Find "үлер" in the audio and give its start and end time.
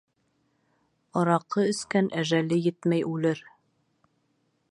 3.13-3.43